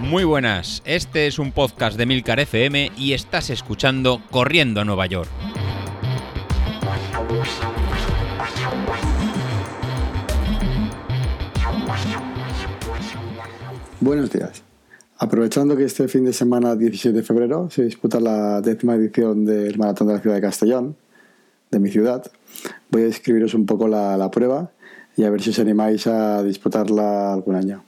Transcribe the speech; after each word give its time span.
Muy 0.00 0.24
buenas, 0.24 0.82
este 0.84 1.26
es 1.26 1.38
un 1.38 1.52
podcast 1.52 1.98
de 1.98 2.06
Milcar 2.06 2.40
FM 2.40 2.92
y 2.96 3.12
estás 3.12 3.50
escuchando 3.50 4.22
Corriendo 4.30 4.80
a 4.80 4.84
Nueva 4.84 5.06
York. 5.06 5.28
Buenos 14.00 14.30
días. 14.30 14.62
Aprovechando 15.18 15.76
que 15.76 15.84
este 15.84 16.08
fin 16.08 16.24
de 16.24 16.32
semana, 16.32 16.76
17 16.76 17.16
de 17.16 17.22
febrero, 17.24 17.68
se 17.70 17.82
disputa 17.84 18.20
la 18.20 18.60
décima 18.60 18.94
edición 18.94 19.44
del 19.44 19.76
Maratón 19.76 20.06
de 20.06 20.14
la 20.14 20.20
Ciudad 20.20 20.36
de 20.36 20.42
Castellón, 20.42 20.96
de 21.70 21.78
mi 21.80 21.90
ciudad, 21.90 22.30
voy 22.90 23.02
a 23.02 23.04
describiros 23.06 23.54
un 23.54 23.66
poco 23.66 23.88
la, 23.88 24.30
prueba 24.30 24.70
y 25.18 25.24
a 25.24 25.30
ver 25.30 25.42
si 25.42 25.50
os 25.50 25.58
animáis 25.58 26.06
a 26.06 26.44
disputarla 26.44 27.32
algún 27.32 27.56
año. 27.56 27.82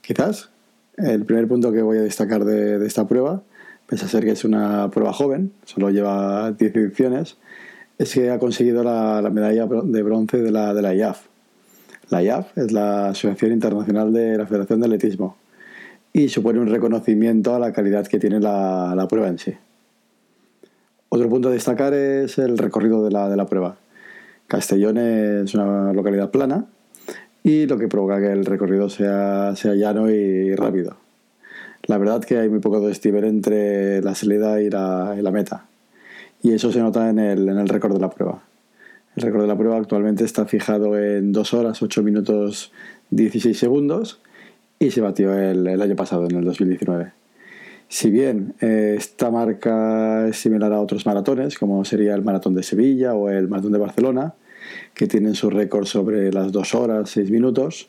Quizás 0.00 0.48
el 0.96 1.26
primer 1.26 1.46
punto 1.46 1.72
que 1.72 1.82
voy 1.82 1.98
a 1.98 2.00
destacar 2.00 2.46
de, 2.46 2.84
esta 2.86 3.06
prueba, 3.06 3.42
pese 3.86 4.06
a 4.06 4.08
ser 4.08 4.24
que 4.24 4.30
es 4.30 4.42
una 4.46 4.90
prueba 4.90 5.12
joven, 5.12 5.52
solo 5.66 5.90
lleva 5.90 6.50
10 6.52 6.74
ediciones, 6.74 7.36
es 7.98 8.14
que 8.14 8.30
ha 8.30 8.38
conseguido 8.38 8.82
la, 8.82 9.20
medalla 9.30 9.66
de 9.66 10.02
bronce 10.02 10.38
de 10.38 10.50
la, 10.50 10.72
de 10.72 10.80
la 10.80 10.94
IAF. 10.94 11.26
La 12.08 12.22
IAF 12.22 12.56
es 12.56 12.72
la 12.72 13.08
Asociación 13.08 13.52
Internacional 13.52 14.10
de 14.14 14.38
la 14.38 14.46
Federación 14.46 14.80
de 14.80 14.86
Atletismo 14.86 15.36
y 16.14 16.30
supone 16.30 16.60
un 16.60 16.68
reconocimiento 16.68 17.54
a 17.54 17.58
la 17.58 17.74
calidad 17.74 18.06
que 18.06 18.18
tiene 18.18 18.40
la, 18.40 19.06
prueba 19.06 19.28
en 19.28 19.38
sí. 19.38 19.52
Otro 21.10 21.28
punto 21.28 21.50
a 21.50 21.52
destacar 21.52 21.92
es 21.92 22.38
el 22.38 22.56
recorrido 22.56 23.04
de 23.04 23.10
la, 23.10 23.28
de 23.28 23.36
la 23.36 23.44
prueba. 23.44 23.76
Castellón 24.52 24.98
es 24.98 25.54
una 25.54 25.94
localidad 25.94 26.30
plana 26.30 26.66
y 27.42 27.64
lo 27.64 27.78
que 27.78 27.88
provoca 27.88 28.20
que 28.20 28.32
el 28.32 28.44
recorrido 28.44 28.90
sea, 28.90 29.56
sea 29.56 29.74
llano 29.74 30.10
y 30.10 30.54
rápido. 30.54 30.98
La 31.84 31.96
verdad 31.96 32.22
que 32.22 32.36
hay 32.36 32.50
muy 32.50 32.58
poco 32.58 32.86
desnivel 32.86 33.24
entre 33.24 34.02
la 34.02 34.14
salida 34.14 34.60
y 34.60 34.68
la, 34.68 35.30
meta. 35.32 35.64
Y 36.42 36.52
eso 36.52 36.70
se 36.70 36.80
nota 36.80 37.08
en 37.08 37.18
el, 37.18 37.48
en 37.48 37.60
el 37.60 37.66
récord 37.66 37.94
de 37.94 38.00
la 38.00 38.10
prueba. 38.10 38.42
El 39.16 39.22
récord 39.22 39.40
de 39.40 39.48
la 39.48 39.56
prueba 39.56 39.78
actualmente 39.78 40.24
está 40.24 40.44
fijado 40.44 40.98
en 40.98 41.32
2 41.32 41.54
horas, 41.54 41.80
8 41.80 42.02
minutos, 42.02 42.72
16 43.08 43.58
segundos 43.58 44.20
y 44.78 44.90
se 44.90 45.00
batió 45.00 45.32
el, 45.32 45.66
el 45.66 45.80
año 45.80 45.96
pasado, 45.96 46.26
en 46.26 46.36
el 46.36 46.44
2019. 46.44 47.10
Si 47.88 48.10
bien 48.10 48.52
eh, 48.60 48.96
esta 48.98 49.30
marca 49.30 50.28
es 50.28 50.36
similar 50.36 50.74
a 50.74 50.80
otros 50.82 51.06
maratones, 51.06 51.56
como 51.58 51.86
sería 51.86 52.14
el 52.14 52.22
Maratón 52.22 52.54
de 52.54 52.62
Sevilla 52.62 53.14
o 53.14 53.30
el 53.30 53.48
Maratón 53.48 53.72
de 53.72 53.78
Barcelona, 53.78 54.34
que 54.94 55.06
tienen 55.06 55.34
su 55.34 55.50
récord 55.50 55.86
sobre 55.86 56.32
las 56.32 56.52
2 56.52 56.74
horas, 56.74 57.10
6 57.10 57.30
minutos, 57.30 57.88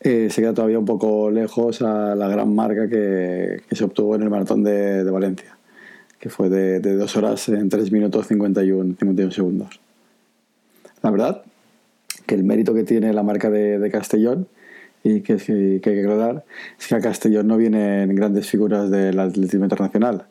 eh, 0.00 0.28
se 0.30 0.40
queda 0.40 0.54
todavía 0.54 0.78
un 0.78 0.84
poco 0.84 1.30
lejos 1.30 1.82
a 1.82 2.14
la 2.14 2.28
gran 2.28 2.54
marca 2.54 2.88
que, 2.88 3.62
se 3.70 3.84
obtuvo 3.84 4.16
en 4.16 4.22
el 4.22 4.30
Maratón 4.30 4.64
de, 4.64 5.04
Valencia, 5.04 5.56
que 6.18 6.28
fue 6.28 6.48
de, 6.48 6.80
2 6.80 7.16
horas 7.16 7.48
en 7.48 7.68
3 7.68 7.92
minutos 7.92 8.26
51, 8.26 8.96
51 8.98 9.32
segundos. 9.32 9.80
La 11.02 11.10
verdad 11.10 11.42
que 12.26 12.34
el 12.34 12.44
mérito 12.44 12.74
que 12.74 12.84
tiene 12.84 13.12
la 13.12 13.22
marca 13.22 13.50
de 13.50 13.90
Castellón 13.90 14.46
y 15.04 15.20
que, 15.20 15.34
hay 15.34 15.80
que 15.80 16.00
aclarar 16.00 16.44
es 16.78 16.86
que 16.86 16.94
a 16.94 17.00
Castellón 17.00 17.48
no 17.48 17.56
vienen 17.56 18.14
grandes 18.14 18.48
figuras 18.48 18.90
del 18.90 19.18
atletismo 19.18 19.64
internacional. 19.64 20.26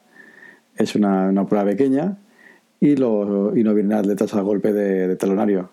Es 0.77 0.95
una, 0.95 1.29
una 1.29 1.45
prueba 1.45 1.65
pequeña 1.65 2.17
y, 2.81 2.95
no 2.95 3.51
vienen 3.53 3.93
atletas 3.93 4.33
a 4.33 4.41
golpe 4.41 4.73
de, 4.73 5.15
talonario. 5.15 5.69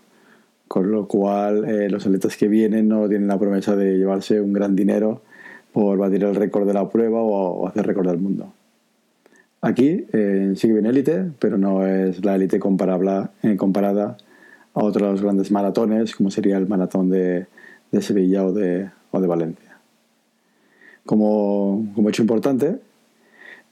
Con 0.69 0.92
lo 0.92 1.09
cual, 1.09 1.64
eh, 1.64 1.89
los 1.89 2.06
atletas 2.06 2.37
que 2.37 2.47
vienen 2.47 2.89
no 2.89 3.09
tienen 3.09 3.27
la 3.27 3.39
promesa 3.39 3.75
de 3.75 3.97
llevarse 3.97 4.41
un 4.41 4.53
gran 4.53 4.77
dinero 4.77 5.23
por 5.73 5.98
batir 5.98 6.23
el 6.25 6.34
récord 6.34 6.67
de 6.67 6.75
la 6.75 6.89
prueba 6.89 7.20
o, 7.20 7.67
hacer 7.67 7.86
récord 7.86 8.06
del 8.06 8.19
mundo. 8.19 8.53
Aquí 9.62 10.06
eh, 10.12 10.53
sí 10.55 10.69
que 10.69 10.75
viene 10.75 10.91
élite, 10.91 11.30
pero 11.39 11.58
no 11.58 11.85
es 11.85 12.24
la 12.24 12.36
élite 12.36 12.58
eh, 12.58 12.61
comparada 13.57 14.17
a 14.74 14.85
otros 14.85 15.23
grandes 15.23 15.51
maratones, 15.51 16.14
como 16.14 16.30
sería 16.30 16.58
el 16.58 16.68
maratón 16.68 17.11
de, 17.11 17.47
de 17.91 18.02
Sevilla 18.02 18.45
o 18.45 18.52
de, 18.52 18.91
o 19.11 19.20
de 19.20 19.27
Valencia. 19.27 19.79
Como, 21.05 21.89
hecho 22.08 22.23
importante, 22.23 22.79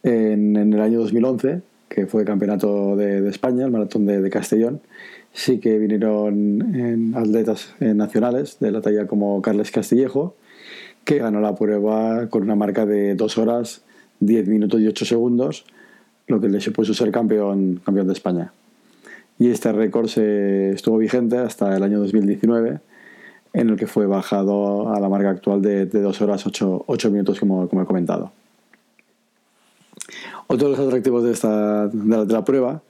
en, 0.03 0.57
el 0.57 0.81
año 0.81 1.01
2011, 1.01 1.61
que 1.89 2.07
fue 2.07 2.25
campeonato 2.25 2.97
de, 2.97 3.29
España, 3.29 3.65
el 3.65 3.71
maratón 3.71 4.07
de, 4.07 4.29
Castellón, 4.31 4.81
sí 5.33 5.59
que 5.59 5.79
vinieron 5.79 7.15
atletas 7.15 7.75
nacionales 7.81 8.59
de 8.61 8.71
la 8.71 8.81
talla 8.81 9.07
como 9.07 9.41
Carles 9.43 9.71
Castillejo, 9.71 10.35
que 11.05 11.19
ganó 11.19 11.41
la 11.41 11.55
prueba 11.55 12.29
con 12.29 12.43
una 12.43 12.57
marca 12.57 12.87
de 12.87 13.15
2 13.15 13.39
horas, 13.39 13.83
10 14.21 14.49
minutos 14.49 14.81
y 14.81 14.89
8 14.89 15.05
segundos, 15.05 15.65
lo 16.27 16.41
que 16.41 16.49
le 16.49 16.61
supuso 16.61 16.95
ser 16.95 17.13
campeón, 17.13 17.81
campeón 17.85 18.09
de 18.09 18.13
España. 18.13 18.53
Y 19.39 19.51
este 19.51 19.71
récord 19.73 20.09
se 20.09 20.71
estuvo 20.71 20.99
vigente 20.99 21.39
hasta 21.39 21.77
el 21.77 21.83
año 21.83 22.01
2019 22.01 22.81
en 23.57 23.71
el 23.71 23.77
que 23.77 23.87
fue 23.87 24.07
bajado 24.07 24.93
a 24.95 25.01
la 25.01 25.09
marca 25.09 25.31
actual 25.31 25.63
de, 25.63 25.87
2 25.87 26.21
horas 26.21 26.45
8, 26.47 27.11
minutos, 27.11 27.41
como, 27.41 27.67
como, 27.69 27.83
he 27.83 27.87
comentado. 27.87 28.33
Otro 30.49 30.69
de 30.71 30.77
los 30.77 30.87
atractivos 30.87 31.25
de, 31.25 31.33
esta, 31.33 31.89
de 31.89 32.33
la, 32.33 32.45
prueba 32.45 32.83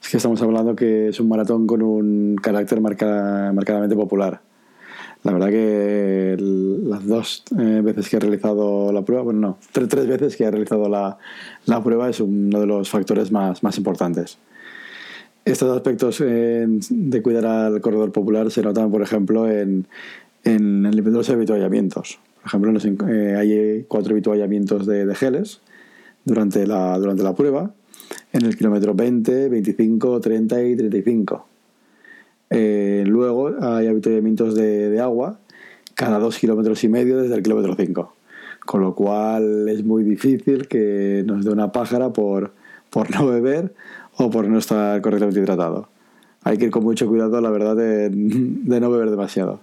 es 0.00 0.08
que 0.08 0.16
estamos 0.16 0.40
hablando 0.42 0.74
que 0.74 1.08
es 1.08 1.20
un 1.20 1.28
maratón 1.28 1.66
con 1.66 1.82
un 1.82 2.36
carácter 2.36 2.80
marcadamente 2.80 3.94
popular. 3.94 4.40
La 5.22 5.32
verdad 5.32 5.50
que 5.50 6.36
las 6.38 7.06
dos 7.06 7.44
eh, 7.56 7.80
veces 7.84 8.08
que 8.08 8.16
he 8.16 8.20
realizado 8.20 8.92
la 8.92 9.02
prueba, 9.02 9.22
bueno, 9.22 9.40
no, 9.40 9.58
tres, 9.70 9.88
tres 9.88 10.08
veces 10.08 10.36
que 10.36 10.44
he 10.44 10.50
realizado 10.50 10.88
la, 10.88 11.18
la, 11.66 11.82
prueba 11.82 12.08
es 12.10 12.18
uno 12.18 12.58
de 12.58 12.66
los 12.66 12.90
factores 12.90 13.30
más, 13.30 13.62
más 13.62 13.78
importantes. 13.78 14.38
Estos 15.44 15.76
aspectos 15.76 16.18
de 16.18 17.22
cuidar 17.22 17.46
al 17.46 17.80
corredor 17.80 18.10
popular 18.10 18.50
se 18.50 18.62
notan, 18.62 18.90
por 18.90 19.02
ejemplo, 19.02 19.48
en, 19.48 19.86
en 20.44 20.86
el 20.86 20.96
nivel 20.96 21.12
de 21.12 21.18
los 21.18 21.30
habituallamientos. 21.30 22.18
Por 22.42 22.46
ejemplo, 22.46 23.08
eh, 23.08 23.36
hay 23.36 23.84
cuatro 23.86 24.12
habituallamientos 24.12 24.86
de, 24.86 25.06
de, 25.06 25.14
geles 25.14 25.60
durante 26.24 26.66
la, 26.66 26.98
durante 26.98 27.22
la 27.22 27.34
prueba, 27.34 27.72
en 28.32 28.44
el 28.44 28.56
kilómetro 28.56 28.94
20, 28.94 29.48
25, 29.48 30.20
30 30.20 30.62
y 30.64 30.76
35. 30.76 31.46
Eh, 32.50 33.04
luego 33.06 33.54
hay 33.60 33.86
habituallamientos 33.86 34.54
de, 34.54 34.90
de, 34.90 35.00
agua 35.00 35.38
cada 35.94 36.18
dos 36.18 36.38
kilómetros 36.38 36.84
y 36.84 36.88
medio 36.88 37.16
desde 37.22 37.34
el 37.34 37.42
kilómetro 37.42 37.74
5. 37.74 38.14
Con 38.66 38.80
lo 38.80 38.94
cual 38.94 39.68
es 39.68 39.84
muy 39.84 40.04
difícil 40.04 40.68
que 40.68 41.22
nos 41.26 41.44
dé 41.44 41.50
una 41.50 41.72
pájara 41.72 42.12
por, 42.12 42.52
por 42.90 43.10
no 43.10 43.26
beber 43.26 43.74
o 44.16 44.30
por 44.30 44.48
no 44.48 44.58
estar 44.58 45.00
correctamente 45.00 45.40
hidratado. 45.40 45.88
Hay 46.44 46.58
que 46.58 46.66
ir 46.66 46.70
con 46.70 46.82
mucho 46.82 47.06
cuidado, 47.06 47.40
la 47.40 47.50
verdad, 47.50 47.76
de, 47.76 48.10
no 48.10 48.90
beber 48.90 49.10
demasiado. 49.10 49.60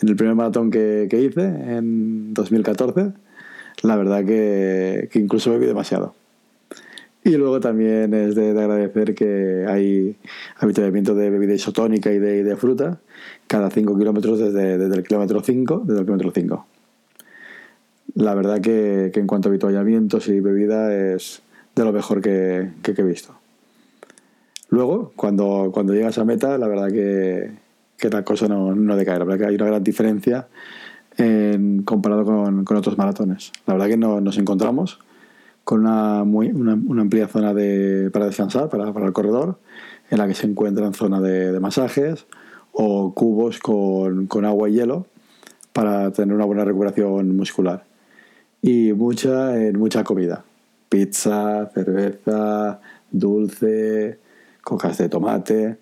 En 0.00 0.08
el 0.08 0.16
primer 0.16 0.34
maratón 0.34 0.70
que, 0.70 1.08
hice, 1.10 1.44
en 1.44 2.34
2014, 2.34 3.12
la 3.84 3.96
verdad 3.96 4.24
que, 4.24 5.08
incluso 5.14 5.52
bebí 5.52 5.66
demasiado. 5.66 6.14
Y 7.22 7.36
luego 7.36 7.60
también 7.60 8.12
es 8.12 8.34
de, 8.34 8.50
agradecer 8.50 9.14
que 9.14 9.64
hay 9.68 10.16
habituamiento 10.58 11.14
de 11.14 11.30
bebida 11.30 11.54
isotónica 11.54 12.10
y 12.10 12.18
de, 12.18 12.56
fruta 12.56 12.98
cada 13.46 13.70
5 13.70 13.96
kilómetros 13.98 14.38
desde, 14.38 14.74
el 14.74 15.02
kilómetro 15.04 15.40
5, 15.40 15.82
desde 15.84 16.00
el 16.00 16.06
kilómetro 16.06 16.32
5. 16.34 16.66
La 18.16 18.34
verdad 18.34 18.60
que, 18.60 19.12
en 19.14 19.26
cuanto 19.26 19.48
a 19.48 19.50
habituallamientos 19.50 20.28
y 20.28 20.40
bebida 20.40 20.94
es 20.94 21.42
de 21.76 21.84
lo 21.84 21.92
mejor 21.92 22.20
que 22.20 22.70
he 22.84 23.02
visto. 23.02 23.34
Luego, 24.70 25.12
cuando, 25.14 25.70
cuando 25.72 25.94
llegas 25.94 26.18
a 26.18 26.24
meta, 26.24 26.58
la 26.58 26.68
verdad 26.68 26.88
que, 26.90 27.52
que 27.96 28.10
la 28.10 28.24
cosa 28.24 28.48
no, 28.48 28.74
no, 28.74 28.96
decae. 28.96 29.18
La 29.18 29.24
verdad 29.24 29.38
que 29.38 29.50
hay 29.50 29.54
una 29.54 29.66
gran 29.66 29.84
diferencia 29.84 30.48
comparado 31.84 32.24
con, 32.24 32.76
otros 32.76 32.98
maratones. 32.98 33.52
La 33.66 33.74
verdad 33.74 33.88
que 33.88 33.96
no, 33.96 34.20
nos 34.20 34.38
encontramos 34.38 34.98
con 35.62 35.80
una, 35.80 36.24
muy, 36.24 36.50
una, 36.50 36.72
amplia 36.72 37.28
zona 37.28 37.54
de, 37.54 38.10
para 38.12 38.26
descansar, 38.26 38.68
para, 38.68 38.88
el 38.88 39.12
corredor, 39.12 39.58
en 40.10 40.18
la 40.18 40.26
que 40.26 40.34
se 40.34 40.46
encuentran 40.46 40.92
zona 40.92 41.20
de, 41.20 41.52
de 41.52 41.60
masajes 41.60 42.26
o 42.74 43.14
cubos 43.14 43.60
con, 43.60 44.44
agua 44.44 44.68
y 44.68 44.74
hielo 44.74 45.06
para 45.72 46.12
tener 46.12 46.34
una 46.34 46.44
buena 46.44 46.64
recuperación 46.64 47.36
muscular. 47.36 47.84
Y 48.60 48.92
mucha, 48.92 49.52
mucha 49.74 50.04
comida. 50.04 50.44
Pizza, 50.88 51.70
cerveza, 51.72 52.80
dulce, 53.10 54.18
cocas 54.62 54.98
de 54.98 55.08
tomate. 55.08 55.78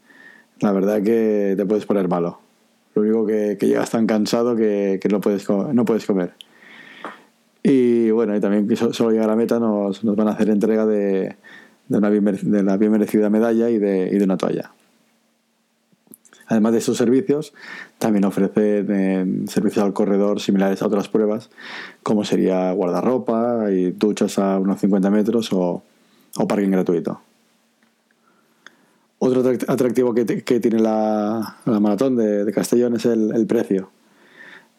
La 0.61 0.73
verdad 0.73 1.03
que 1.03 1.55
te 1.57 1.67
puedes 1.67 1.87
poner 1.87 2.09
malo. 2.09 2.42
Lo 2.95 3.03
único 3.03 3.27
que, 3.27 3.57
llegas 3.61 3.91
tan 3.91 4.07
cansado 4.07 4.57
que, 4.57 5.01
no, 5.11 5.21
puedes, 5.21 5.49
no 5.49 5.85
puedes 5.85 6.07
comer. 6.07 6.35
Y 7.63 8.11
bueno, 8.11 8.37
y 8.37 8.41
también 8.41 8.69
solo 8.77 9.11
llegar 9.11 9.31
a 9.31 9.37
meta 9.37 9.59
nos, 9.59 10.03
van 10.03 10.29
a 10.29 10.33
hacer 10.33 10.51
entrega 10.51 10.85
de, 10.85 11.37
una 11.89 12.11
bien, 12.11 12.25
de 12.25 12.63
la 12.63 12.77
bien 12.77 12.93
merecida 12.93 13.31
medalla 13.31 13.71
y 13.71 13.79
de, 13.79 14.11
y 14.13 14.19
de 14.19 14.25
una 14.25 14.37
toalla. 14.37 14.73
Además 16.53 16.73
de 16.73 16.79
estos 16.79 16.99
servicios, 16.99 17.55
también 17.99 18.27
ofrecen 18.27 18.87
eh, 18.91 19.47
servicios 19.49 19.85
al 19.85 19.95
corredor 19.95 20.39
similares 20.39 20.83
a 20.83 20.87
otras 20.87 21.09
pruebas, 21.09 21.49
como 22.03 22.25
sería 22.25 22.73
guardarropa 22.73 23.71
y 23.71 23.93
duchas 23.93 24.39
a 24.39 24.59
unos 24.59 24.79
50 24.79 25.11
metros 25.11 25.49
o, 25.53 25.83
parking 26.47 26.71
gratuito. 26.71 27.23
Otro 29.25 29.49
atractivo 29.69 30.15
que, 30.15 30.25
tiene 30.25 30.81
la, 30.81 31.57
maratón 31.65 32.17
de, 32.17 32.51
Castellón 32.53 32.97
es 32.97 33.07
el, 33.07 33.47
precio. 33.47 33.91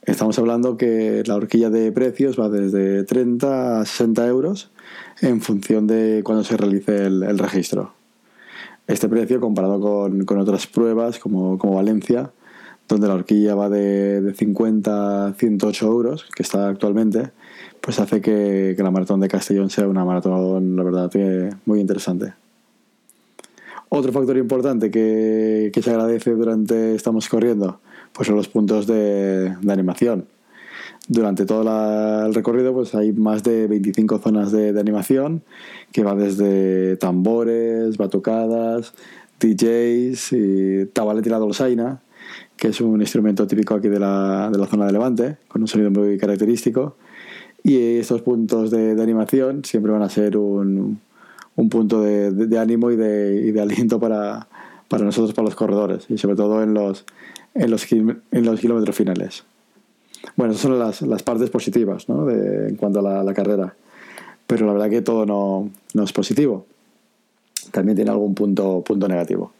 Estamos 0.01 0.37
hablando 0.37 0.75
que 0.75 1.23
la 1.25 1.35
horquilla 1.35 1.69
de 1.69 1.91
precios 1.93 2.37
va 2.37 2.49
desde 2.49 3.03
30 3.03 3.79
a 3.79 3.85
60 3.85 4.27
euros 4.27 4.71
en 5.21 5.39
función 5.39 5.87
de 5.87 6.23
cuando 6.25 6.43
se 6.43 6.57
realice 6.57 7.05
el 7.05 7.39
registro 7.39 7.93
este 8.87 9.07
precio 9.07 9.39
comparado 9.39 9.79
con, 9.79 10.39
otras 10.39 10.67
pruebas 10.67 11.19
como, 11.19 11.57
Valencia, 11.57 12.31
donde 12.87 13.07
la 13.07 13.13
horquilla 13.13 13.55
va 13.55 13.69
de, 13.69 14.21
de, 14.21 14.33
50 14.33 15.27
a 15.27 15.33
108 15.33 15.85
euros, 15.87 16.25
que 16.35 16.43
está 16.43 16.67
actualmente, 16.67 17.31
pues 17.81 17.99
hace 17.99 18.21
que, 18.21 18.73
que 18.75 18.83
la 18.83 18.91
maratón 18.91 19.19
de 19.21 19.29
Castellón 19.29 19.69
sea 19.69 19.87
una 19.87 20.03
maratón, 20.05 20.75
la 20.75 20.83
verdad, 20.83 21.11
muy 21.65 21.79
interesante. 21.79 22.33
Otro 23.95 24.11
factor 24.11 24.37
importante 24.37 24.89
que, 24.89 25.69
que, 25.71 25.81
se 25.83 25.91
agradece 25.91 26.31
durante 26.31 26.95
estamos 26.95 27.29
corriendo, 27.29 27.79
pues 28.11 28.27
son 28.27 28.35
los 28.35 28.47
puntos 28.47 28.87
de, 28.87 29.55
de 29.55 29.71
animación. 29.71 30.25
Durante 31.07 31.45
todo 31.45 32.25
el 32.25 32.33
recorrido 32.33 32.73
pues 32.73 32.95
hay 32.95 33.11
más 33.11 33.43
de 33.43 33.67
25 33.67 34.17
zonas 34.19 34.51
de, 34.51 34.79
animación 34.79 35.43
que 35.91 36.03
van 36.03 36.17
desde 36.17 36.95
tambores, 36.97 37.97
batucadas, 37.97 38.93
DJs 39.39 40.33
y 40.33 40.85
tabalet 40.87 41.27
y 41.27 41.29
la 41.29 41.37
dolzaina, 41.37 42.01
que 42.55 42.69
es 42.69 42.81
un 42.81 43.01
instrumento 43.01 43.45
típico 43.45 43.75
aquí 43.75 43.89
de 43.89 43.99
la, 43.99 44.49
de 44.51 44.57
la, 44.57 44.65
zona 44.65 44.87
de 44.87 44.93
Levante, 44.93 45.37
con 45.47 45.61
un 45.61 45.67
sonido 45.67 45.91
muy 45.91 46.17
característico. 46.17 46.95
Y 47.61 47.97
estos 47.97 48.23
puntos 48.23 48.71
de, 48.71 48.99
animación 49.01 49.63
siempre 49.63 49.91
van 49.91 50.01
a 50.01 50.09
ser 50.09 50.35
un, 50.37 50.99
un 51.55 51.69
punto 51.69 52.01
de, 52.01 52.59
ánimo 52.59 52.91
y 52.91 52.95
de, 52.95 53.43
y 53.47 53.51
de 53.51 53.61
aliento 53.61 53.99
para, 53.99 54.47
para, 54.87 55.03
nosotros, 55.03 55.33
para 55.33 55.45
los 55.45 55.55
corredores, 55.55 56.05
y 56.09 56.17
sobre 56.17 56.35
todo 56.35 56.63
en 56.63 56.73
los, 56.73 57.05
en 57.53 57.71
los, 57.71 57.91
en 57.91 58.45
los 58.45 58.59
kilómetros 58.59 58.95
finales. 58.95 59.43
Bueno, 60.35 60.53
esas 60.53 60.63
son 60.99 61.09
las, 61.09 61.23
partes 61.23 61.49
positivas 61.49 62.07
¿no? 62.09 62.29
en 62.29 62.75
cuanto 62.75 63.05
a 63.05 63.23
la, 63.23 63.33
carrera. 63.33 63.75
Pero 64.47 64.65
la 64.65 64.73
verdad 64.73 64.89
que 64.89 65.01
todo 65.01 65.25
no, 65.25 65.69
no, 65.93 66.03
es 66.03 66.13
positivo. 66.13 66.65
También 67.71 67.95
tiene 67.95 68.11
algún 68.11 68.33
punto, 68.33 68.83
punto 68.85 69.07
negativo. 69.07 69.51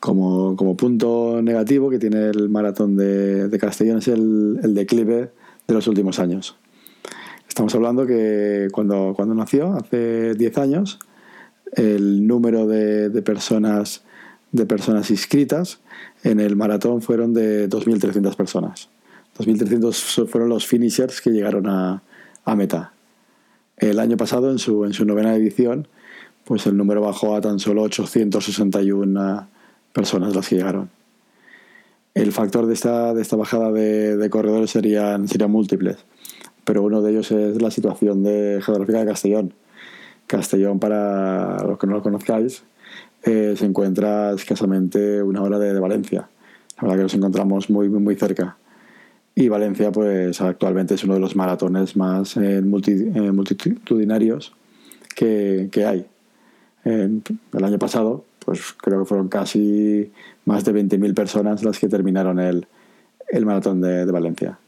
Como, 0.00 0.56
como 0.56 0.76
punto 0.76 1.40
negativo 1.42 1.90
que 1.90 1.98
tiene 1.98 2.28
el 2.28 2.48
maratón 2.48 2.96
de, 2.96 3.48
de 3.48 3.58
Castellón 3.58 3.98
es 3.98 4.08
el, 4.08 4.74
declive 4.74 5.30
de 5.66 5.74
los 5.74 5.86
últimos 5.88 6.18
años. 6.18 6.56
Estamos 7.48 7.74
hablando 7.74 8.06
que 8.06 8.68
cuando, 8.72 9.14
cuando 9.16 9.34
nació, 9.34 9.74
hace 9.74 10.34
10 10.34 10.58
años, 10.58 10.98
el 11.72 12.26
número 12.26 12.66
de, 12.66 13.08
de, 13.08 13.22
personas, 13.22 14.04
de 14.52 14.66
personas 14.66 15.10
inscritas 15.10 15.80
en 16.22 16.40
el 16.40 16.56
maratón 16.56 17.02
fueron 17.02 17.34
de 17.34 17.68
2.300 17.68 18.36
personas. 18.36 18.88
2.300 19.38 20.26
fueron 20.26 20.48
los 20.48 20.66
finishers 20.66 21.20
que 21.20 21.30
llegaron 21.30 21.66
a, 21.68 22.02
meta. 22.56 22.92
El 23.76 24.00
año 24.00 24.16
pasado, 24.16 24.50
en 24.50 24.58
su, 24.58 24.84
en 24.84 24.94
su 24.94 25.04
novena 25.04 25.34
edición, 25.34 25.86
pues 26.44 26.66
el 26.66 26.76
número 26.76 27.02
bajó 27.02 27.36
a 27.36 27.40
tan 27.40 27.58
solo 27.58 27.82
861 27.82 29.48
personas 29.92 30.34
las 30.34 30.48
que 30.48 30.56
llegaron. 30.56 30.90
El 32.14 32.32
factor 32.32 32.66
de 32.66 32.74
esta, 32.74 33.12
de 33.14 33.20
esta 33.22 33.36
bajada 33.36 33.70
de, 33.70 34.28
corredores 34.30 34.70
serían, 34.70 35.28
serían 35.28 35.50
múltiples, 35.50 35.98
pero 36.68 36.82
uno 36.82 37.00
de 37.00 37.12
ellos 37.12 37.32
es 37.32 37.62
la 37.62 37.70
situación 37.70 38.22
de, 38.22 38.60
geográfica 38.62 38.98
de 38.98 39.06
Castellón. 39.06 39.54
Castellón, 40.26 40.78
para 40.78 41.64
los 41.64 41.78
que 41.78 41.86
no 41.86 41.94
lo 41.94 42.02
conozcáis, 42.02 42.62
eh, 43.22 43.54
se 43.56 43.64
encuentra 43.64 44.32
escasamente 44.32 45.22
una 45.22 45.40
hora 45.40 45.58
de, 45.58 45.72
de, 45.72 45.80
Valencia. 45.80 46.28
La 46.76 46.82
verdad 46.82 46.96
que 46.96 47.02
nos 47.04 47.14
encontramos 47.14 47.70
muy, 47.70 47.88
muy, 47.88 48.16
cerca. 48.16 48.58
Y 49.34 49.48
Valencia, 49.48 49.90
pues 49.92 50.42
actualmente 50.42 50.96
es 50.96 51.04
uno 51.04 51.14
de 51.14 51.20
los 51.20 51.36
maratones 51.36 51.96
más 51.96 52.36
eh, 52.36 52.58
eh, 52.58 52.60
multitudinarios 52.60 54.52
que, 55.16 55.70
hay. 55.86 56.06
el 56.84 57.64
año 57.64 57.78
pasado, 57.78 58.26
pues 58.44 58.74
creo 58.76 58.98
que 58.98 59.06
fueron 59.06 59.28
casi 59.28 60.12
más 60.44 60.66
de 60.66 60.74
20.000 60.74 61.14
personas 61.14 61.64
las 61.64 61.78
que 61.78 61.88
terminaron 61.88 62.38
el, 62.38 62.66
maratón 63.46 63.80
de, 63.80 64.04
Valencia. 64.04 64.58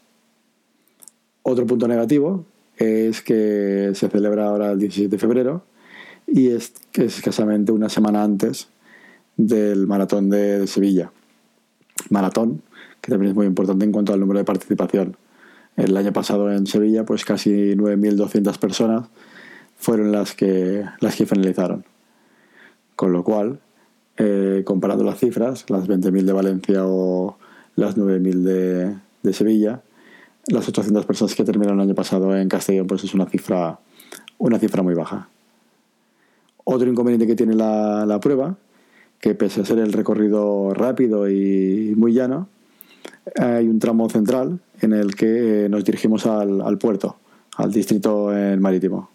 Otro 1.42 1.66
punto 1.66 1.88
negativo 1.88 2.44
es 2.76 3.22
que 3.22 3.92
se 3.94 4.08
celebra 4.08 4.48
ahora 4.48 4.72
el 4.72 4.78
17 4.78 5.08
de 5.08 5.18
febrero 5.18 5.64
y 6.26 6.48
es 6.48 6.72
es 6.94 7.16
escasamente 7.16 7.72
una 7.72 7.88
semana 7.88 8.22
antes 8.22 8.68
del 9.36 9.86
maratón 9.86 10.30
de 10.30 10.66
Sevilla. 10.66 11.12
Maratón 12.08 12.62
que 13.00 13.10
también 13.10 13.30
es 13.30 13.36
muy 13.36 13.46
importante 13.46 13.84
en 13.84 13.92
cuanto 13.92 14.12
al 14.12 14.20
número 14.20 14.38
de 14.38 14.44
participación. 14.44 15.16
El 15.76 15.96
año 15.96 16.12
pasado 16.12 16.52
en 16.52 16.66
Sevilla, 16.66 17.04
pues 17.04 17.24
casi 17.24 17.74
9.200 17.74 18.58
personas 18.58 19.08
fueron 19.76 20.12
las 20.12 20.34
que, 20.34 20.84
las 21.00 21.16
que 21.16 21.26
finalizaron. 21.26 21.84
Con 22.96 23.12
lo 23.12 23.24
cual, 23.24 23.60
eh, 24.18 24.62
comparando 24.66 25.04
las 25.04 25.18
cifras, 25.18 25.70
las 25.70 25.88
20.000 25.88 26.24
de 26.24 26.32
Valencia 26.32 26.86
o 26.86 27.38
las 27.76 27.96
9.000 27.96 28.42
de, 28.42 28.96
de 29.22 29.32
Sevilla, 29.32 29.82
las 30.50 30.68
800 30.68 31.06
personas 31.06 31.34
que 31.34 31.44
terminaron 31.44 31.80
el 31.80 31.86
año 31.86 31.94
pasado 31.94 32.36
en 32.36 32.48
Castellón, 32.48 32.86
pues 32.86 33.04
es 33.04 33.14
una 33.14 33.26
cifra, 33.26 33.78
una 34.38 34.58
cifra 34.58 34.82
muy 34.82 34.94
baja. 34.94 35.28
Otro 36.64 36.88
inconveniente 36.88 37.26
que 37.26 37.36
tiene 37.36 37.54
la, 37.54 38.04
la 38.06 38.20
prueba, 38.20 38.56
que 39.20 39.34
pese 39.34 39.60
a 39.60 39.64
ser 39.64 39.78
el 39.78 39.92
recorrido 39.92 40.72
rápido 40.74 41.28
y 41.28 41.94
muy 41.96 42.12
llano, 42.12 42.48
hay 43.36 43.68
un 43.68 43.78
tramo 43.78 44.08
central 44.08 44.60
en 44.80 44.92
el 44.92 45.14
que 45.14 45.68
nos 45.70 45.84
dirigimos 45.84 46.26
al, 46.26 46.78
puerto, 46.78 47.16
al 47.56 47.70
distrito 47.70 48.32
marítimo. 48.58 49.10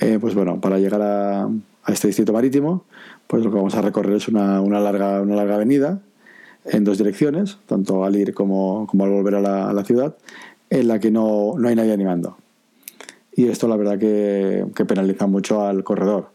Eh, 0.00 0.18
pues 0.20 0.34
bueno, 0.34 0.60
para 0.60 0.78
llegar 0.78 1.00
a, 1.02 1.48
este 1.86 2.08
distrito 2.08 2.32
marítimo, 2.32 2.84
pues 3.26 3.44
lo 3.44 3.50
que 3.50 3.56
vamos 3.56 3.74
a 3.74 3.82
recorrer 3.82 4.16
es 4.16 4.28
una, 4.28 4.60
larga, 4.60 5.20
una 5.20 5.36
larga 5.36 5.56
avenida 5.56 6.00
en 6.64 6.84
dos 6.84 6.98
direcciones, 6.98 7.58
tanto 7.66 8.04
al 8.04 8.16
ir 8.16 8.34
como, 8.34 8.88
al 8.92 9.10
volver 9.10 9.34
a 9.36 9.72
la, 9.72 9.84
ciudad, 9.84 10.16
en 10.70 10.88
la 10.88 10.98
que 10.98 11.10
no, 11.10 11.54
hay 11.64 11.74
nadie 11.74 11.92
animando. 11.92 12.36
Y 13.36 13.48
esto 13.48 13.68
la 13.68 13.76
verdad 13.76 13.98
que, 13.98 14.64
que 14.74 14.84
penaliza 14.84 15.26
mucho 15.26 15.66
al 15.66 15.84
corredor, 15.84 16.28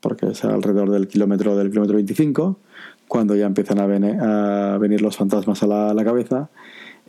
porque 0.00 0.26
es 0.26 0.44
alrededor 0.44 0.90
del 0.90 1.08
kilómetro 1.08 1.56
del 1.56 1.70
kilómetro 1.70 1.96
25, 1.96 2.58
cuando 3.08 3.34
ya 3.34 3.46
empiezan 3.46 3.80
a, 3.80 3.86
venir, 3.86 5.00
los 5.00 5.16
fantasmas 5.16 5.62
a 5.62 5.66
la, 5.66 6.04
cabeza 6.04 6.50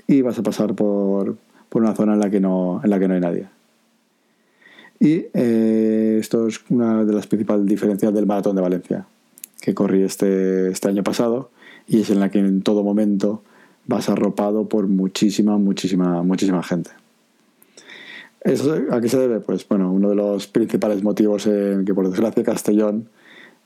y 0.08 0.22
vas 0.22 0.40
a 0.40 0.44
pasar 0.44 0.74
por, 0.74 1.36
una 1.74 1.94
zona 1.94 2.14
en 2.14 2.20
la 2.20 2.30
que 2.30 2.40
no, 2.40 2.82
en 2.84 2.90
la 2.90 3.00
que 3.00 3.08
no 3.08 3.14
hay 3.14 3.20
nadie. 3.20 3.48
Y 5.00 5.26
eh, 5.34 6.18
esto 6.20 6.48
es 6.48 6.62
una 6.70 7.06
de 7.06 7.14
las 7.14 7.28
principales 7.28 7.66
diferencias 7.66 8.14
del 8.14 8.26
maratón 8.26 8.56
de 8.56 8.62
Valencia, 8.62 9.06
que 9.62 9.74
corrí 9.74 10.04
este, 10.04 10.70
este 10.70 10.88
año 10.88 11.04
pasado 11.04 11.52
y 11.90 12.00
es 12.00 12.10
en 12.10 12.20
la 12.20 12.30
que 12.30 12.40
en 12.40 12.62
todo 12.62 12.84
momento 12.84 13.42
vas 13.86 14.08
arropado 14.08 14.70
por 14.70 14.88
muchísima, 14.88 15.58
muchísima, 15.58 16.24
muchísima 16.24 16.64
gente. 16.64 16.92
¿Eso 18.42 18.78
a 18.92 19.02
qué 19.02 19.10
se 19.10 19.18
debe? 19.18 19.42
Pues 19.42 19.68
bueno, 19.68 19.92
uno 19.92 20.10
de 20.10 20.16
los 20.16 20.48
principales 20.48 21.04
motivos 21.04 21.46
en 21.48 21.84
que 21.84 21.94
por 21.94 22.10
desgracia 22.10 22.44
Castellón 22.44 23.10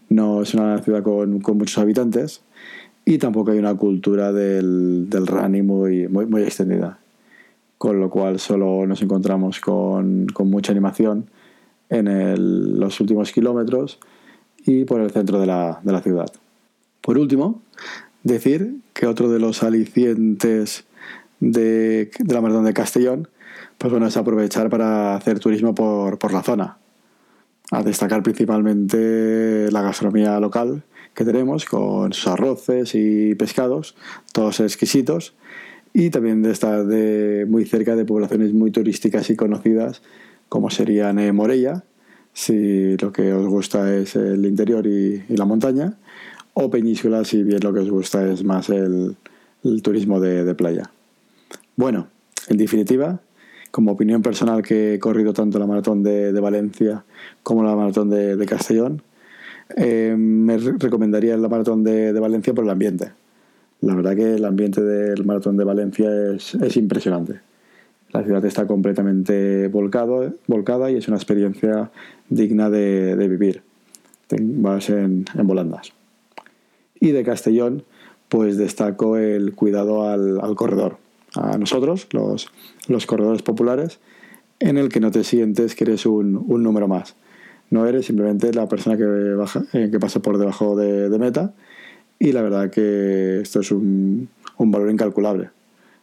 no 0.09 0.41
es 0.41 0.53
una 0.53 0.79
ciudad 0.79 1.03
con, 1.03 1.41
muchos 1.41 1.77
habitantes 1.77 2.41
y 3.05 3.17
tampoco 3.17 3.51
hay 3.51 3.59
una 3.59 3.75
cultura 3.75 4.31
del, 4.31 5.09
del 5.09 5.63
muy, 5.63 6.07
muy, 6.07 6.41
extendida. 6.41 6.99
Con 7.77 7.99
lo 7.99 8.09
cual 8.09 8.39
solo 8.39 8.87
nos 8.87 9.01
encontramos 9.01 9.59
con, 9.59 10.27
mucha 10.45 10.71
animación 10.71 11.29
en 11.89 12.79
los 12.79 12.99
últimos 13.01 13.31
kilómetros 13.31 13.99
y 14.65 14.85
por 14.85 15.01
el 15.01 15.11
centro 15.11 15.39
de 15.39 15.47
la, 15.47 16.01
ciudad. 16.01 16.31
Por 17.01 17.17
último, 17.17 17.61
decir 18.23 18.77
que 18.93 19.07
otro 19.07 19.29
de 19.29 19.39
los 19.39 19.63
alicientes 19.63 20.85
de, 21.39 22.09
la 22.27 22.41
maratón 22.41 22.65
de 22.65 22.73
Castellón 22.73 23.27
pues 23.77 23.91
bueno, 23.91 24.07
es 24.07 24.17
aprovechar 24.17 24.69
para 24.69 25.15
hacer 25.15 25.39
turismo 25.39 25.75
por, 25.75 26.17
por 26.17 26.31
la 26.31 26.41
zona. 26.41 26.77
A 27.71 27.83
destacar 27.83 28.23
principalmente 28.23 29.69
la 29.71 29.81
gastronomía 29.81 30.39
local 30.39 30.83
que 31.13 31.25
tenemos 31.25 31.65
con 31.65 32.13
sus 32.13 32.27
arroces 32.27 32.95
y 32.95 33.35
pescados, 33.35 33.95
todos 34.31 34.59
exquisitos, 34.59 35.35
y 35.93 36.09
también 36.09 36.41
de 36.41 36.51
estar 36.51 36.85
de, 36.85 37.45
muy 37.47 37.65
cerca 37.65 37.95
de 37.95 38.05
poblaciones 38.05 38.53
muy 38.53 38.71
turísticas 38.71 39.29
y 39.29 39.35
conocidas 39.35 40.01
como 40.49 40.69
serían 40.69 41.19
eh, 41.19 41.31
Morella, 41.31 41.83
si 42.33 42.97
lo 42.97 43.11
que 43.11 43.31
os 43.31 43.47
gusta 43.47 43.95
es 43.95 44.15
el 44.15 44.45
interior 44.45 44.85
y, 44.87 45.23
la 45.29 45.45
montaña, 45.45 45.97
o 46.53 46.69
península 46.69 47.23
si 47.25 47.43
bien 47.43 47.59
lo 47.61 47.73
que 47.73 47.79
os 47.79 47.89
gusta 47.89 48.25
es 48.31 48.43
más 48.43 48.69
el, 48.69 49.15
turismo 49.81 50.19
de, 50.19 50.53
playa. 50.55 50.91
Bueno, 51.75 52.07
en 52.47 52.57
definitiva, 52.57 53.19
como 53.71 53.91
opinión 53.91 54.21
personal 54.21 54.61
que 54.61 54.95
he 54.95 54.99
corrido 54.99 55.33
tanto 55.33 55.59
la 55.59 55.67
maratón 55.67 56.03
de, 56.03 56.31
Valencia 56.39 57.03
como 57.43 57.63
la 57.63 57.75
maratón 57.75 58.09
de, 58.09 58.45
Castellón, 58.45 59.01
eh, 59.77 60.15
me 60.17 60.57
recomendaría 60.57 61.37
la 61.37 61.49
maratón 61.49 61.83
de, 61.83 62.11
Valencia 62.19 62.53
por 62.53 62.65
el 62.65 62.69
ambiente. 62.69 63.11
La 63.81 63.95
verdad 63.95 64.15
que 64.15 64.35
el 64.35 64.45
ambiente 64.45 64.81
del 64.81 65.25
maratón 65.25 65.57
de 65.57 65.63
Valencia 65.63 66.09
es, 66.33 66.55
es 66.55 66.77
impresionante. 66.77 67.39
La 68.13 68.23
ciudad 68.23 68.45
está 68.45 68.67
completamente 68.67 69.67
volcado, 69.69 70.31
volcada 70.45 70.91
y 70.91 70.97
es 70.97 71.07
una 71.07 71.17
experiencia 71.17 71.89
digna 72.29 72.69
de, 72.69 73.15
vivir. 73.27 73.63
Vas 74.29 74.89
en, 74.91 75.25
volandas. 75.43 75.93
Y 77.03 77.11
de 77.11 77.25
Castellón, 77.25 77.83
pues 78.29 78.55
destaco 78.55 79.17
el 79.17 79.55
cuidado 79.55 80.09
al, 80.09 80.55
corredor. 80.55 80.99
A 81.35 81.57
nosotros, 81.57 82.07
los, 82.11 82.47
los, 82.87 83.05
corredores 83.05 83.41
populares, 83.41 83.99
en 84.61 84.77
el 84.77 84.87
que 84.87 85.01
no 85.01 85.11
te 85.11 85.25
sientes 85.25 85.75
que 85.75 85.83
eres 85.83 86.05
un, 86.05 86.41
un 86.47 86.63
número 86.63 86.87
más. 86.87 87.17
No 87.71 87.85
eres 87.87 88.05
simplemente 88.05 88.53
la 88.53 88.69
persona 88.69 88.95
que, 88.95 89.03
baja, 89.03 89.65
eh, 89.73 89.89
que 89.91 89.99
pasa 89.99 90.21
por 90.21 90.37
debajo 90.37 90.77
de, 90.77 91.09
meta. 91.19 91.53
Y 92.19 92.31
la 92.31 92.41
verdad 92.41 92.69
que 92.69 93.41
esto 93.41 93.59
es 93.59 93.71
un, 93.71 94.29
un 94.55 94.71
valor 94.71 94.89
incalculable. 94.89 95.49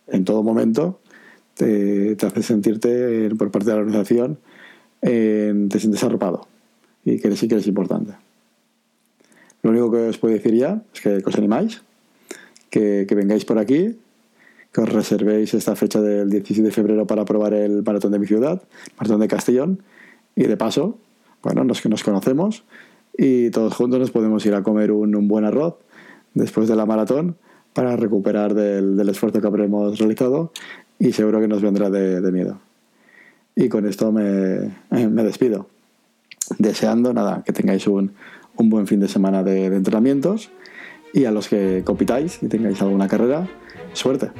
En 0.06 0.26
todo 0.26 0.42
momento 0.42 1.00
te, 1.54 2.14
hace 2.20 2.42
sentirte 2.42 3.30
por 3.36 3.50
parte 3.50 3.70
de 3.70 3.76
la 3.76 3.80
organización, 3.80 4.36
te 5.00 5.80
sientes 5.80 6.04
arropado 6.04 6.46
y 7.06 7.20
que 7.20 7.30
que 7.30 7.54
eres 7.54 7.66
importante. 7.66 8.12
Lo 9.62 9.70
único 9.70 9.90
que 9.90 10.08
os 10.08 10.18
puedo 10.18 10.34
decir 10.34 10.54
ya 10.54 10.82
es 10.94 11.00
que, 11.00 11.22
os 11.24 11.36
animáis, 11.36 11.82
que, 12.70 13.06
vengáis 13.10 13.44
por 13.44 13.58
aquí, 13.58 13.98
que 14.72 14.80
os 14.80 14.88
reservéis 14.88 15.52
esta 15.54 15.76
fecha 15.76 16.00
del 16.00 16.30
17 16.30 16.62
de 16.62 16.72
febrero 16.72 17.06
para 17.06 17.24
probar 17.24 17.54
el 17.54 17.82
maratón 17.82 18.12
de 18.12 18.18
mi 18.18 18.26
ciudad, 18.26 18.62
maratón 18.96 19.20
de 19.20 19.28
Castellón, 19.28 19.82
y 20.36 20.44
de 20.44 20.56
paso, 20.56 20.98
bueno, 21.42 21.66
que 21.74 21.88
nos 21.88 22.02
conocemos 22.02 22.64
y 23.16 23.50
todos 23.50 23.74
juntos 23.74 23.98
nos 23.98 24.10
podemos 24.10 24.44
ir 24.46 24.54
a 24.54 24.62
comer 24.62 24.92
un, 24.92 25.28
buen 25.28 25.44
arroz 25.44 25.76
después 26.34 26.68
de 26.68 26.76
la 26.76 26.86
maratón 26.86 27.36
para 27.72 27.96
recuperar 27.96 28.54
del, 28.54 28.96
del 28.96 29.08
esfuerzo 29.08 29.40
que 29.40 29.46
habremos 29.46 29.98
realizado 29.98 30.52
y 30.98 31.12
seguro 31.12 31.40
que 31.40 31.48
nos 31.48 31.62
vendrá 31.62 31.90
de, 31.90 32.30
miedo. 32.30 32.60
Y 33.56 33.68
con 33.68 33.86
esto 33.86 34.12
me, 34.12 34.70
me, 34.90 35.24
despido, 35.24 35.66
deseando 36.58 37.12
nada, 37.12 37.42
que 37.44 37.52
tengáis 37.52 37.86
un, 37.86 38.12
un 38.60 38.70
buen 38.70 38.86
fin 38.86 39.00
de 39.00 39.08
semana 39.08 39.42
de, 39.42 39.66
entrenamientos 39.66 40.50
y 41.12 41.24
a 41.24 41.30
los 41.30 41.48
que 41.48 41.82
compitáis 41.84 42.42
y 42.42 42.48
tengáis 42.48 42.80
alguna 42.82 43.08
carrera, 43.08 43.48
suerte. 43.92 44.30